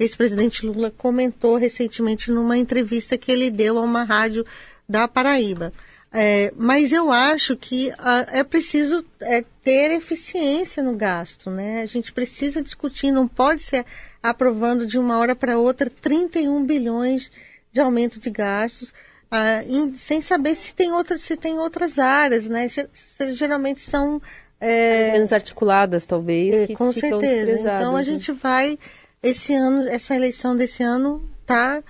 ex-presidente 0.00 0.66
ex 0.66 0.74
Lula 0.74 0.90
comentou 0.90 1.54
recentemente 1.54 2.28
numa 2.32 2.58
entrevista 2.58 3.16
que 3.16 3.30
ele 3.30 3.48
deu 3.48 3.78
a 3.78 3.82
uma 3.82 4.02
rádio 4.02 4.44
da 4.88 5.06
Paraíba. 5.06 5.72
É, 6.12 6.52
mas 6.56 6.90
eu 6.90 7.12
acho 7.12 7.56
que 7.56 7.90
uh, 7.90 8.26
é 8.32 8.42
preciso 8.42 9.04
é, 9.20 9.44
ter 9.62 9.92
eficiência 9.92 10.82
no 10.82 10.96
gasto, 10.96 11.50
né? 11.50 11.82
A 11.82 11.86
gente 11.86 12.12
precisa 12.12 12.60
discutir, 12.60 13.12
não 13.12 13.28
pode 13.28 13.62
ser 13.62 13.86
aprovando 14.22 14.86
de 14.86 14.98
uma 14.98 15.18
hora 15.18 15.34
para 15.34 15.58
outra 15.58 15.90
31 15.90 16.64
bilhões 16.64 17.30
de 17.72 17.80
aumento 17.80 18.20
de 18.20 18.30
gastos, 18.30 18.90
uh, 19.32 19.66
em, 19.66 19.94
sem 19.96 20.20
saber 20.20 20.54
se 20.54 20.74
tem 20.74 20.92
outras, 20.92 21.22
se 21.22 21.36
tem 21.36 21.58
outras 21.58 21.98
áreas, 21.98 22.46
né? 22.46 22.68
Se, 22.68 22.88
se, 22.92 23.32
geralmente 23.32 23.80
são 23.80 24.20
é, 24.60 25.12
menos 25.12 25.32
articuladas, 25.32 26.06
talvez. 26.06 26.70
É, 26.70 26.74
com 26.74 26.92
certeza. 26.92 27.74
Então 27.74 27.96
a 27.96 28.00
né? 28.00 28.04
gente 28.04 28.30
vai 28.30 28.78
esse 29.22 29.54
ano, 29.54 29.88
essa 29.88 30.14
eleição 30.14 30.54
desse 30.54 30.82
ano 30.82 31.28
tá 31.46 31.82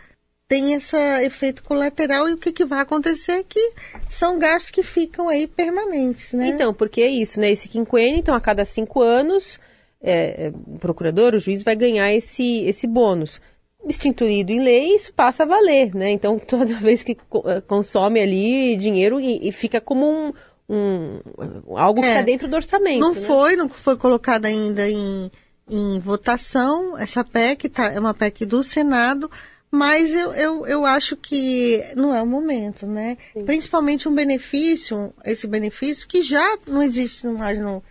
tem 0.53 0.75
esse 0.75 0.95
efeito 1.25 1.63
colateral 1.63 2.29
e 2.29 2.35
o 2.35 2.37
que, 2.37 2.53
que 2.53 2.67
vai 2.67 2.81
acontecer 2.81 3.33
é 3.33 3.43
que 3.43 3.73
são 4.11 4.39
gastos 4.39 4.71
que 4.71 4.83
ficam 4.83 5.27
aí 5.27 5.47
permanentes, 5.47 6.35
né? 6.35 6.49
Então, 6.49 6.75
porque 6.75 7.01
é 7.01 7.09
isso, 7.09 7.41
né? 7.41 7.51
Esse 7.51 7.69
quinquênio, 7.69 8.19
então, 8.19 8.35
a 8.35 8.41
cada 8.41 8.63
cinco 8.67 9.01
anos, 9.01 9.59
é, 10.03 10.47
é 10.47 10.53
procurador, 10.79 11.35
o 11.35 11.39
juiz 11.39 11.63
vai 11.63 11.77
ganhar 11.77 12.13
esse, 12.13 12.65
esse 12.65 12.87
bônus. 12.87 13.41
Instituído 13.85 14.53
em 14.53 14.61
lei, 14.61 14.95
isso 14.95 15.13
passa 15.13 15.43
a 15.43 15.47
valer, 15.47 15.95
né? 15.95 16.11
Então, 16.11 16.39
toda 16.47 16.75
vez 16.79 17.03
que 17.03 17.17
é, 17.47 17.61
consome 17.61 18.21
ali 18.21 18.77
dinheiro 18.77 19.21
e, 19.21 19.49
e 19.49 19.53
fica 19.53 19.81
como 19.81 20.07
um, 20.07 20.33
um 20.69 21.77
algo 21.77 22.01
que 22.01 22.07
está 22.07 22.21
é, 22.21 22.25
dentro 22.25 22.49
do 22.49 22.57
orçamento. 22.57 23.01
Não 23.01 23.15
né? 23.15 23.21
foi, 23.21 23.57
não 23.57 23.69
foi 23.69 23.97
colocado 23.97 24.47
ainda 24.47 24.89
em, 24.89 25.31
em 25.69 25.99
votação. 25.99 26.97
Essa 26.99 27.25
PEC 27.25 27.69
tá, 27.69 27.93
é 27.93 27.99
uma 27.99 28.15
PEC 28.15 28.47
do 28.47 28.63
Senado, 28.63 29.31
mas 29.71 30.15
eu, 30.15 30.33
eu, 30.35 30.67
eu 30.67 30.87
acho 30.87 31.17
que 31.17 31.83
não 31.97 32.15
é 32.15 32.23
o 32.23 32.27
momento, 32.27 32.87
né? 32.87 33.17
Sim. 33.33 33.45
Principalmente 33.45 34.09
um 34.09 34.15
benefício, 34.15 35.13
esse 35.25 35.47
benefício 35.47 36.07
que 36.07 36.23
já 36.23 36.59
não 36.67 36.83
existe 36.83 37.27
mais 37.27 37.59
no, 37.59 37.83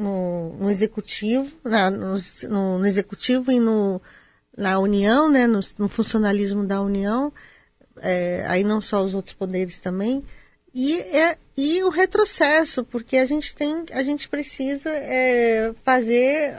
no, 0.00 0.56
no 0.58 0.70
executivo, 0.70 1.54
na, 1.62 1.90
no, 1.90 2.16
no, 2.48 2.86
executivo 2.86 3.52
e 3.52 3.60
no, 3.60 4.00
na 4.56 4.78
União, 4.78 5.30
né? 5.30 5.46
No, 5.46 5.60
no 5.78 5.88
funcionalismo 5.88 6.64
da 6.64 6.80
União, 6.80 7.32
é, 7.98 8.44
aí 8.48 8.64
não 8.64 8.80
só 8.80 9.04
os 9.04 9.14
outros 9.14 9.34
poderes 9.34 9.78
também. 9.78 10.24
E, 10.74 10.98
é, 10.98 11.36
e 11.56 11.82
o 11.82 11.90
retrocesso, 11.90 12.84
porque 12.84 13.18
a 13.18 13.26
gente 13.26 13.54
tem, 13.54 13.84
a 13.92 14.02
gente 14.02 14.28
precisa 14.28 14.90
é, 14.90 15.74
fazer 15.84 16.56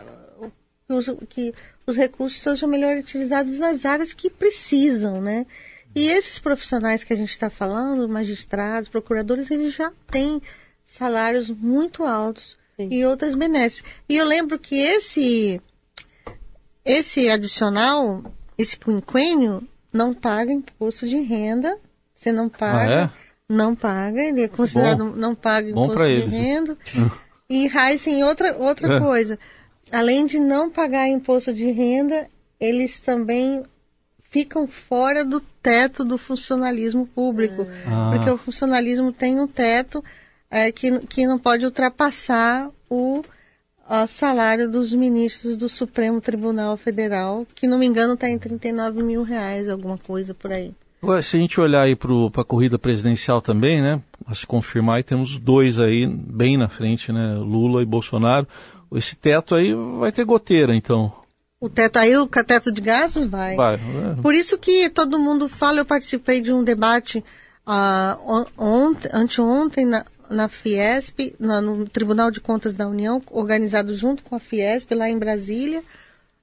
que, 0.87 1.25
que 1.29 1.53
os 1.87 1.95
recursos 1.95 2.41
sejam 2.41 2.69
melhor 2.69 2.95
utilizados 2.97 3.57
nas 3.57 3.85
áreas 3.85 4.13
que 4.13 4.29
precisam, 4.29 5.19
né? 5.19 5.47
E 5.95 6.07
esses 6.07 6.39
profissionais 6.39 7.03
que 7.03 7.11
a 7.11 7.17
gente 7.17 7.31
está 7.31 7.49
falando, 7.49 8.07
magistrados, 8.07 8.87
procuradores, 8.87 9.49
eles 9.49 9.73
já 9.73 9.91
têm 10.09 10.41
salários 10.85 11.49
muito 11.49 12.03
altos 12.03 12.60
Sim. 12.75 12.87
e 12.91 13.05
outras 13.05 13.35
benesses. 13.35 13.83
E 14.07 14.17
eu 14.17 14.25
lembro 14.25 14.57
que 14.57 14.75
esse 14.75 15.61
esse 16.83 17.29
adicional, 17.29 18.23
esse 18.57 18.77
quinquênio, 18.77 19.67
não 19.93 20.13
paga 20.13 20.51
imposto 20.51 21.07
de 21.07 21.17
renda. 21.17 21.77
Você 22.15 22.31
não 22.31 22.49
paga. 22.49 22.79
Ah, 22.79 23.03
é? 23.03 23.09
Não 23.47 23.75
paga, 23.75 24.21
ele 24.21 24.43
é 24.43 24.47
considerado 24.47 25.05
Bom. 25.05 25.15
não 25.15 25.35
paga 25.35 25.69
imposto 25.69 25.97
de 25.97 26.03
eles. 26.03 26.29
renda. 26.29 26.77
e 27.49 27.67
Heisen, 27.67 28.23
outra, 28.23 28.55
outra 28.57 28.95
é. 28.95 28.99
coisa 28.99 29.37
além 29.91 30.25
de 30.25 30.39
não 30.39 30.69
pagar 30.69 31.07
imposto 31.07 31.53
de 31.53 31.69
renda, 31.69 32.27
eles 32.59 32.99
também 32.99 33.63
ficam 34.29 34.65
fora 34.65 35.25
do 35.25 35.41
teto 35.41 36.05
do 36.05 36.17
funcionalismo 36.17 37.05
público. 37.05 37.67
Ah. 37.85 38.11
Porque 38.13 38.29
o 38.29 38.37
funcionalismo 38.37 39.11
tem 39.11 39.39
um 39.39 39.47
teto 39.47 40.03
é, 40.51 40.71
que, 40.71 40.99
que 41.07 41.25
não 41.25 41.39
pode 41.39 41.65
ultrapassar 41.65 42.69
o, 42.89 43.23
salário 44.07 44.69
dos 44.69 44.93
ministros 44.93 45.57
do 45.57 45.67
Supremo 45.67 46.21
Tribunal 46.21 46.77
Federal, 46.77 47.45
que, 47.55 47.67
não 47.67 47.79
me 47.79 47.85
engano, 47.85 48.13
está 48.13 48.29
em 48.29 48.37
39 48.37 49.01
mil 49.01 49.23
reais, 49.23 49.67
alguma 49.67 49.97
coisa 49.97 50.33
por 50.33 50.51
aí. 50.51 50.73
Se 51.23 51.35
a 51.35 51.39
gente 51.39 51.59
olhar 51.59 51.81
aí 51.81 51.95
para 51.95 52.11
a 52.41 52.45
corrida 52.45 52.77
presidencial 52.77 53.41
também, 53.41 53.81
né? 53.81 53.99
A 54.25 54.35
se 54.35 54.45
confirmar, 54.45 54.99
e 54.99 55.03
temos 55.03 55.39
dois 55.39 55.79
aí 55.79 56.05
bem 56.05 56.57
na 56.57 56.69
frente, 56.69 57.11
né? 57.11 57.33
Lula 57.33 57.81
e 57.81 57.85
Bolsonaro. 57.85 58.47
Esse 58.93 59.15
teto 59.15 59.55
aí 59.55 59.73
vai 59.73 60.11
ter 60.11 60.23
goteira, 60.25 60.75
então. 60.75 61.11
O 61.59 61.69
teto 61.69 61.97
aí, 61.97 62.15
o 62.15 62.27
teto 62.27 62.71
de 62.71 62.81
gases 62.81 63.25
vai. 63.25 63.55
Vai. 63.55 63.75
É. 63.75 64.21
Por 64.21 64.33
isso 64.33 64.57
que 64.57 64.89
todo 64.89 65.19
mundo 65.19 65.49
fala, 65.49 65.79
eu 65.79 65.85
participei 65.85 66.39
de 66.39 66.53
um 66.53 66.63
debate 66.63 67.23
uh, 67.67 68.45
ontem, 68.57 69.09
anteontem 69.11 69.85
na, 69.85 70.05
na 70.31 70.47
Fiesp, 70.47 71.35
no 71.39 71.87
Tribunal 71.87 72.31
de 72.31 72.39
Contas 72.39 72.73
da 72.73 72.87
União, 72.87 73.21
organizado 73.29 73.93
junto 73.93 74.23
com 74.23 74.35
a 74.35 74.39
Fiesp 74.39 74.93
lá 74.93 75.09
em 75.09 75.17
Brasília. 75.17 75.83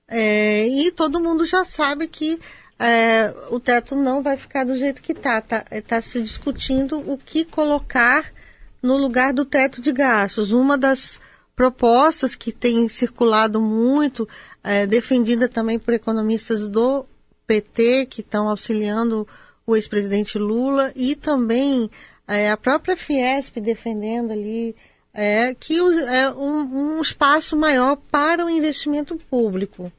É, 0.07 0.67
e 0.67 0.91
todo 0.93 1.21
mundo 1.21 1.45
já 1.45 1.65
sabe 1.65 2.07
que 2.07 2.39
é, 2.79 3.35
o 3.51 3.59
teto 3.59 3.97
não 3.97 4.23
vai 4.23 4.37
ficar 4.37 4.65
do 4.65 4.77
jeito 4.77 5.03
que 5.03 5.13
está. 5.13 5.39
Está 5.39 5.65
tá 5.87 6.01
se 6.01 6.23
discutindo 6.23 6.99
o 7.11 7.19
que 7.19 7.45
colocar 7.45 8.33
no 8.83 8.97
lugar 8.97 9.33
do 9.33 9.45
teto 9.45 9.83
de 9.83 9.93
gastos. 9.93 10.53
Uma 10.53 10.79
das 10.79 11.19
propostas 11.57 12.37
que 12.37 12.53
têm 12.53 12.89
circulado 12.89 13.61
muito, 13.61 14.29
é, 14.63 14.87
defendida 14.87 15.49
também 15.49 15.79
por 15.79 15.93
economistas 15.93 16.69
do 16.69 17.05
PT, 17.47 18.07
que 18.07 18.21
estão 18.21 18.49
auxiliando 18.49 19.27
o 19.67 19.75
ex-presidente 19.75 20.39
Lula, 20.39 20.93
e 20.95 21.17
também 21.17 21.91
é, 22.29 22.51
a 22.51 22.57
própria 22.57 22.97
Fiesp 22.97 23.57
defendendo 23.61 24.31
ali 24.33 24.77
é, 25.15 25.55
que 25.55 25.79
é 25.79 26.31
um, 26.31 26.97
um 26.97 27.01
espaço 27.01 27.57
maior 27.57 27.97
para 27.97 28.45
o 28.45 28.51
investimento 28.51 29.17
público. 29.17 29.91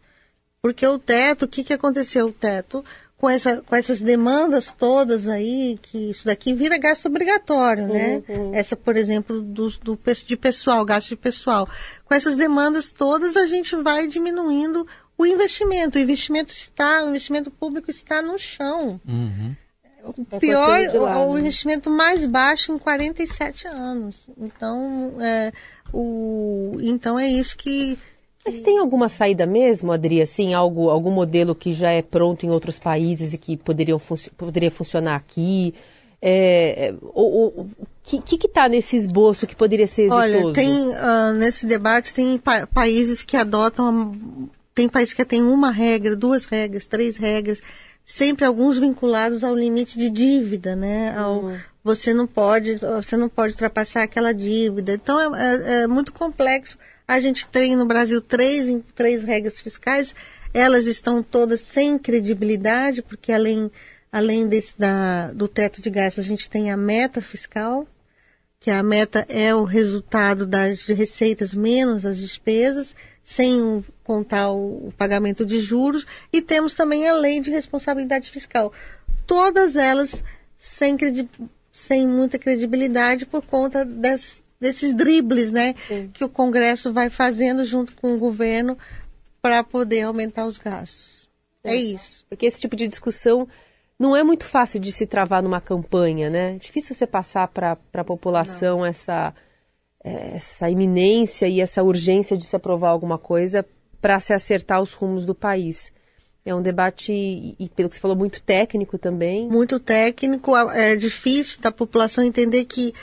Porque 0.61 0.85
o 0.85 0.99
teto, 0.99 1.43
o 1.43 1.47
que, 1.47 1.63
que 1.63 1.73
aconteceu? 1.73 2.27
O 2.27 2.31
teto 2.31 2.85
com, 3.19 3.29
essa, 3.29 3.61
com 3.61 3.75
essas 3.75 4.01
demandas 4.01 4.71
todas 4.71 5.27
aí, 5.27 5.77
que 5.81 6.11
isso 6.11 6.25
daqui 6.25 6.53
vira 6.53 6.77
gasto 6.77 7.07
obrigatório, 7.07 7.87
né? 7.87 8.23
Uhum. 8.29 8.55
Essa, 8.55 8.77
por 8.77 8.95
exemplo, 8.95 9.41
do, 9.41 9.69
do, 9.69 9.99
de 10.25 10.37
pessoal, 10.37 10.85
gasto 10.85 11.09
de 11.09 11.15
pessoal. 11.17 11.67
Com 12.05 12.15
essas 12.15 12.37
demandas 12.37 12.93
todas, 12.93 13.35
a 13.35 13.45
gente 13.45 13.75
vai 13.75 14.07
diminuindo 14.07 14.87
o 15.17 15.25
investimento. 15.25 15.97
O 15.97 16.01
investimento 16.01 16.53
está, 16.53 17.03
o 17.03 17.09
investimento 17.09 17.51
público 17.51 17.91
está 17.91 18.21
no 18.21 18.37
chão. 18.37 19.01
Uhum. 19.05 19.53
O 20.03 20.25
é 20.31 20.39
pior, 20.39 20.79
o, 20.95 21.31
o, 21.31 21.33
né? 21.33 21.39
investimento 21.41 21.89
mais 21.89 22.25
baixo 22.25 22.71
em 22.73 22.77
47 22.77 23.67
anos. 23.67 24.29
Então, 24.37 25.13
é, 25.19 25.51
o, 25.93 26.77
então 26.81 27.17
é 27.17 27.27
isso 27.27 27.57
que. 27.57 27.97
Mas 28.45 28.61
tem 28.61 28.79
alguma 28.79 29.09
saída 29.09 29.45
mesmo, 29.45 29.91
Adri? 29.91 30.21
Assim, 30.21 30.53
algo, 30.53 30.89
algum 30.89 31.11
modelo 31.11 31.53
que 31.53 31.73
já 31.73 31.91
é 31.91 32.01
pronto 32.01 32.45
em 32.45 32.49
outros 32.49 32.79
países 32.79 33.33
e 33.33 33.37
que 33.37 33.57
poderiam 33.57 34.01
poderia 34.37 34.71
funcionar 34.71 35.15
aqui? 35.15 35.73
É, 36.21 36.93
o, 37.01 37.61
o 37.61 37.69
que 38.03 38.47
está 38.47 38.67
nesse 38.67 38.97
esboço 38.97 39.47
que 39.47 39.55
poderia 39.55 39.87
ser 39.87 40.03
exitoso? 40.03 40.21
Olha, 40.21 40.53
tem 40.53 40.89
uh, 40.89 41.33
nesse 41.37 41.65
debate 41.65 42.13
tem 42.13 42.37
pa 42.37 42.67
países 42.67 43.23
que 43.23 43.37
adotam 43.37 44.13
tem 44.79 44.87
países 44.87 45.13
que 45.13 45.25
tem 45.25 45.41
uma 45.41 45.71
regra, 45.71 46.15
duas 46.15 46.45
regras, 46.45 46.87
três 46.87 47.17
regras, 47.17 47.61
sempre 48.09 48.43
alguns 48.43 48.79
vinculados 48.79 49.43
ao 49.43 49.55
limite 49.55 49.95
de 49.95 50.09
dívida, 50.09 50.75
né? 50.75 51.15
Ao, 51.15 51.43
uhum. 51.43 51.59
Você 51.83 52.11
não 52.11 52.25
pode 52.25 52.77
você 52.77 53.15
não 53.15 53.29
pode 53.29 53.53
ultrapassar 53.53 54.01
aquela 54.01 54.33
dívida. 54.33 54.93
Então 54.95 55.35
é, 55.35 55.37
é, 55.37 55.81
é 55.83 55.87
muito 55.87 56.11
complexo. 56.11 56.75
A 57.07 57.19
gente 57.19 57.47
tem 57.47 57.75
no 57.75 57.85
Brasil 57.85 58.19
três 58.19 58.81
três 58.95 59.23
regras 59.23 59.61
fiscais. 59.61 60.15
Elas 60.51 60.87
estão 60.87 61.21
todas 61.21 61.59
sem 61.59 61.99
credibilidade 61.99 63.03
porque 63.03 63.31
além 63.31 63.71
além 64.11 64.47
desse, 64.47 64.77
da, 64.77 65.31
do 65.31 65.47
teto 65.47 65.79
de 65.79 65.91
gastos, 65.91 66.25
a 66.25 66.27
gente 66.27 66.49
tem 66.49 66.71
a 66.71 66.77
meta 66.77 67.21
fiscal, 67.21 67.87
que 68.59 68.71
a 68.71 68.81
meta 68.81 69.23
é 69.29 69.53
o 69.53 69.63
resultado 69.63 70.47
das 70.47 70.87
receitas 70.87 71.53
menos 71.53 72.07
as 72.07 72.17
despesas, 72.17 72.95
sem 73.29 73.85
contar 74.03 74.49
o, 74.49 74.91
pagamento 74.97 75.45
de 75.45 75.59
juros, 75.59 76.03
e 76.33 76.41
temos 76.41 76.73
também 76.73 77.07
a 77.07 77.13
lei 77.13 77.39
de 77.39 77.51
responsabilidade 77.51 78.31
fiscal. 78.31 78.73
Todas 79.27 79.75
elas 79.75 80.23
sem, 80.57 80.97
sem 81.71 82.07
muita 82.07 82.39
credibilidade 82.39 83.27
por 83.27 83.45
conta 83.45 83.85
desses, 83.85 84.41
desses 84.59 84.95
dribles 84.95 85.51
né, 85.51 85.75
que 86.11 86.25
o 86.25 86.29
Congresso 86.29 86.91
vai 86.91 87.11
fazendo 87.11 87.63
junto 87.63 87.93
com 87.93 88.15
o 88.15 88.17
governo 88.17 88.75
para 89.43 89.63
poder 89.63 90.01
aumentar 90.01 90.47
os 90.47 90.57
gastos. 90.57 91.29
É, 91.63 91.73
é 91.73 91.75
isso. 91.75 92.25
Porque 92.27 92.47
esse 92.47 92.59
tipo 92.59 92.75
de 92.75 92.87
discussão 92.87 93.47
não 93.99 94.15
é 94.15 94.23
muito 94.23 94.45
fácil 94.45 94.79
de 94.79 94.91
se 94.91 95.05
travar 95.05 95.43
numa 95.43 95.61
campanha, 95.61 96.31
né? 96.31 96.55
É 96.55 96.57
difícil 96.57 96.95
você 96.95 97.05
passar 97.05 97.47
para 97.47 97.77
a 97.93 98.03
população 98.03 98.83
essa, 98.83 99.35
é, 99.35 99.48
essa 100.03 100.69
iminência 100.69 101.47
e 101.47 101.59
essa 101.59 101.83
urgência 101.83 102.37
de 102.37 102.45
se 102.45 102.55
aprovar 102.55 102.89
alguma 102.89 103.17
coisa 103.17 103.65
para 104.01 104.19
se 104.19 104.33
acertar 104.33 104.81
os 104.81 104.93
rumos 104.93 105.25
do 105.25 105.35
país. 105.35 105.91
É 106.45 106.55
um 106.55 106.61
debate, 106.61 107.11
e 107.11 107.69
pelo 107.75 107.89
que 107.89 107.95
você 107.95 108.01
falou, 108.01 108.15
muito 108.15 108.41
técnico 108.41 108.97
também. 108.97 109.47
Muito 109.47 109.79
técnico, 109.79 110.55
é 110.55 110.95
difícil 110.95 111.61
da 111.61 111.71
população 111.71 112.23
entender 112.23 112.65
que 112.65 112.93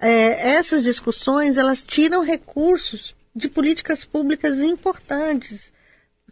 é, 0.00 0.54
essas 0.54 0.82
discussões 0.82 1.56
elas 1.56 1.82
tiram 1.82 2.22
recursos 2.22 3.14
de 3.34 3.48
políticas 3.48 4.04
públicas 4.04 4.58
importantes, 4.60 5.70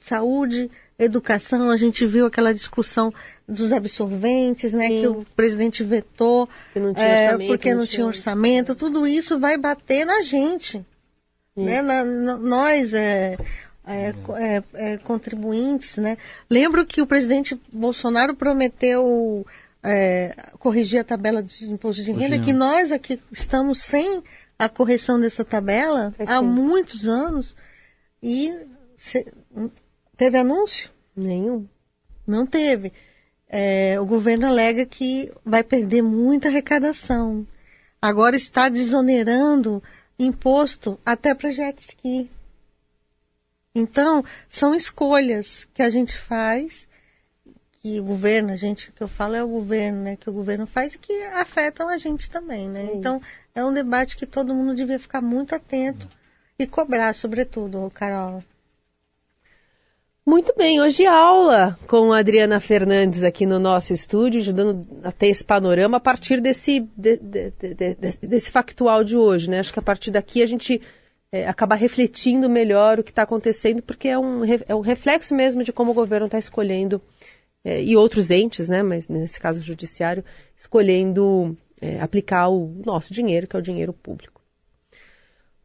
saúde, 0.05 0.71
educação. 0.99 1.71
A 1.71 1.77
gente 1.77 2.07
viu 2.07 2.27
aquela 2.27 2.53
discussão 2.53 3.13
dos 3.49 3.73
absorventes, 3.73 4.73
né, 4.73 4.89
Sim. 4.89 5.01
que 5.01 5.07
o 5.07 5.27
presidente 5.37 5.83
vetou, 5.83 6.49
não 6.75 6.93
é, 6.97 7.37
porque 7.47 7.71
não, 7.71 7.81
não 7.81 7.87
tinha 7.87 8.07
orçamento, 8.07 8.75
tudo 8.75 9.07
isso 9.07 9.39
vai 9.39 9.59
bater 9.59 10.07
na 10.07 10.23
gente, 10.23 10.85
né, 11.55 11.83
na, 11.83 12.03
na, 12.03 12.37
nós 12.39 12.95
é, 12.95 13.37
é, 13.87 14.15
é, 14.39 14.63
é, 14.75 14.97
contribuintes, 14.99 15.97
né. 15.97 16.17
Lembro 16.49 16.87
que 16.87 17.03
o 17.03 17.07
presidente 17.07 17.61
Bolsonaro 17.71 18.35
prometeu 18.35 19.47
é, 19.83 20.35
corrigir 20.59 21.01
a 21.01 21.05
tabela 21.05 21.43
de 21.43 21.71
imposto 21.71 22.03
de 22.03 22.13
renda, 22.13 22.39
que 22.39 22.53
nós 22.53 22.91
aqui 22.91 23.21
estamos 23.31 23.83
sem 23.83 24.23
a 24.59 24.69
correção 24.71 25.21
dessa 25.21 25.45
tabela 25.45 26.15
há 26.27 26.41
muitos 26.41 27.07
anos 27.07 27.55
e 28.23 28.51
se, 28.97 29.27
teve 30.17 30.39
anúncio? 30.39 30.91
Nenhum. 31.17 31.67
Não 32.27 32.47
teve 32.47 32.93
é, 33.49 34.01
o 34.01 34.07
governo 34.07 34.47
alega 34.47 34.85
que 34.85 35.31
vai 35.45 35.63
perder 35.63 36.03
muita 36.03 36.49
arrecadação. 36.49 37.47
Agora 38.03 38.37
está 38.37 38.69
desonerando 38.69 39.83
imposto 40.19 40.99
até 41.07 41.35
para 41.35 41.51
jet 41.51 41.81
ski. 41.81 42.31
Então, 43.75 44.25
são 44.49 44.75
escolhas 44.75 45.67
que 45.73 45.83
a 45.83 45.91
gente 45.91 46.17
faz, 46.17 46.87
que 47.81 47.99
o 47.99 48.05
governo, 48.05 48.53
a 48.53 48.57
gente, 48.57 48.93
que 48.93 49.03
eu 49.03 49.09
falo 49.09 49.35
é 49.35 49.43
o 49.43 49.49
governo, 49.49 50.03
né, 50.03 50.17
que 50.17 50.31
o 50.31 50.33
governo 50.33 50.67
faz 50.67 50.95
e 50.95 50.99
que 50.99 51.23
afetam 51.25 51.89
a 51.89 51.99
gente 51.99 52.31
também, 52.31 52.69
né? 52.69 52.87
É 52.87 52.95
então, 52.95 53.21
é 53.55 53.65
um 53.65 53.73
debate 53.73 54.17
que 54.17 54.27
todo 54.27 54.55
mundo 54.55 54.75
devia 54.75 54.99
ficar 54.99 55.21
muito 55.21 55.55
atento 55.55 56.09
e 56.59 56.67
cobrar, 56.67 57.15
sobretudo, 57.15 57.91
Carol. 57.95 58.43
Muito 60.27 60.55
bem, 60.57 60.81
hoje 60.81 61.05
aula 61.05 61.79
com 61.87 62.11
a 62.11 62.21
Adriana 62.21 62.59
Fernandes 62.59 63.23
aqui 63.23 63.45
no 63.45 63.59
nosso 63.59 63.93
estúdio, 63.93 64.41
ajudando 64.41 64.87
a 65.05 65.13
ter 65.13 65.27
esse 65.27 65.45
panorama 65.45 65.99
a 65.99 66.01
partir 66.01 66.41
desse, 66.41 66.81
de, 66.97 67.19
de, 67.19 67.51
de, 67.51 68.27
desse 68.27 68.51
factual 68.51 69.05
de 69.05 69.19
hoje, 69.19 69.51
né? 69.51 69.59
Acho 69.59 69.71
que 69.71 69.79
a 69.79 69.83
partir 69.83 70.11
daqui 70.11 70.43
a 70.43 70.47
gente 70.47 70.81
é, 71.31 71.47
acaba 71.47 71.75
refletindo 71.75 72.49
melhor 72.49 72.99
o 72.99 73.05
que 73.05 73.11
está 73.11 73.23
acontecendo, 73.25 73.83
porque 73.83 74.09
é 74.09 74.19
um, 74.19 74.41
é 74.67 74.75
um 74.75 74.81
reflexo 74.81 75.35
mesmo 75.35 75.63
de 75.63 75.75
como 75.75 75.91
o 75.91 75.95
governo 75.95 76.25
está 76.25 76.39
escolhendo, 76.39 77.03
é, 77.63 77.83
e 77.83 77.95
outros 77.95 78.31
entes, 78.31 78.67
né? 78.67 78.83
Mas 78.83 79.09
nesse 79.09 79.39
caso 79.39 79.61
o 79.61 79.63
judiciário, 79.63 80.25
escolhendo 80.57 81.55
é, 81.83 82.01
aplicar 82.01 82.49
o 82.49 82.81
nosso 82.87 83.13
dinheiro, 83.13 83.47
que 83.47 83.57
é 83.57 83.59
o 83.59 83.63
dinheiro 83.63 83.93
público. 83.93 84.34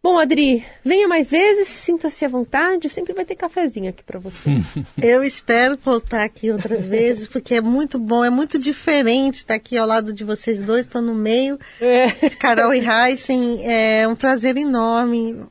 Bom, 0.10 0.18
Adri, 0.18 0.66
venha 0.84 1.08
mais 1.08 1.30
vezes, 1.30 1.68
sinta-se 1.68 2.26
à 2.26 2.28
vontade, 2.28 2.90
sempre 2.90 3.14
vai 3.14 3.24
ter 3.24 3.36
cafezinho 3.36 3.92
aqui 3.92 4.04
para 4.04 4.18
você. 4.18 4.50
Eu 5.00 5.22
espero 5.22 5.78
voltar 5.78 6.24
aqui 6.24 6.50
outras 6.50 6.88
vezes, 6.90 7.28
porque 7.28 7.54
é 7.54 7.62
muito 7.62 8.00
bom, 8.00 8.26
é 8.26 8.30
muito 8.32 8.58
diferente 8.58 9.36
estar 9.36 9.54
aqui 9.54 9.78
ao 9.78 9.86
lado 9.86 10.12
de 10.12 10.24
vocês 10.24 10.64
dois, 10.64 10.88
estou 10.88 11.00
no 11.00 11.14
meio 11.14 11.60
é. 11.80 12.08
de 12.28 12.36
Carol 12.36 12.74
e 12.74 12.80
Heisen. 12.84 13.64
É 13.64 14.08
um 14.08 14.16
prazer 14.16 14.58
enorme 14.58 15.46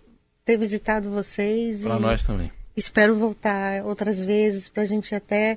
ter 0.45 0.57
visitado 0.57 1.09
vocês. 1.09 1.83
Para 1.83 2.01
nós 2.01 2.25
também. 2.25 2.51
Espero 2.77 3.15
voltar 3.15 3.85
outras 3.85 4.21
vezes 4.21 4.69
para 4.69 4.83
a 4.83 4.87
gente 4.87 5.15
até 5.15 5.57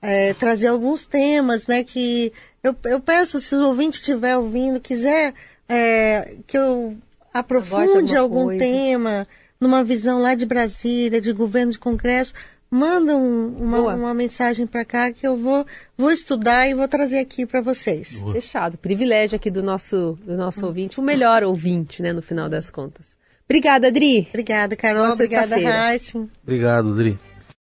é, 0.00 0.34
trazer 0.34 0.68
alguns 0.68 1.04
temas, 1.04 1.66
né? 1.66 1.82
Que 1.82 2.32
eu, 2.62 2.76
eu 2.84 3.00
peço, 3.00 3.40
se 3.40 3.56
o 3.56 3.66
ouvinte 3.66 3.96
estiver 3.96 4.36
ouvindo, 4.36 4.80
quiser 4.80 5.34
é, 5.68 6.36
que 6.46 6.56
eu 6.56 6.96
aprofunde 7.38 8.16
algum 8.16 8.44
coisa. 8.44 8.64
tema, 8.64 9.28
numa 9.60 9.82
visão 9.82 10.20
lá 10.20 10.34
de 10.34 10.46
Brasília, 10.46 11.20
de 11.20 11.32
governo 11.32 11.72
de 11.72 11.78
congresso, 11.78 12.32
manda 12.70 13.16
um, 13.16 13.48
uma, 13.58 13.94
uma, 13.94 14.14
mensagem 14.14 14.66
para 14.66 14.84
cá 14.84 15.12
que 15.12 15.26
eu 15.26 15.36
vou, 15.36 15.66
vou 15.96 16.10
estudar 16.10 16.68
e 16.68 16.74
vou 16.74 16.86
trazer 16.88 17.18
aqui 17.18 17.46
para 17.46 17.60
vocês. 17.60 18.20
Boa. 18.20 18.34
Fechado. 18.34 18.76
Privilégio 18.78 19.36
aqui 19.36 19.50
do 19.50 19.62
nosso, 19.62 20.18
do 20.24 20.36
nosso 20.36 20.64
hum. 20.64 20.68
ouvinte, 20.68 21.00
o 21.00 21.02
melhor 21.02 21.42
ouvinte, 21.42 22.02
né, 22.02 22.12
no 22.12 22.22
final 22.22 22.48
das 22.48 22.70
contas. 22.70 23.16
Obrigada, 23.44 23.88
Adri. 23.88 24.26
Obrigada, 24.28 24.74
Carol. 24.74 25.12
Obrigada, 25.12 25.56
Raíssa. 25.56 26.26
Obrigado, 26.42 26.92
Adri. 26.92 27.18